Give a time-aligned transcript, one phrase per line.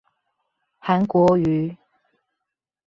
[0.81, 1.77] 韓國瑜